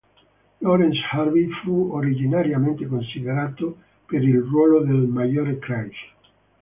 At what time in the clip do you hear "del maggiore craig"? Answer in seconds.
4.83-5.93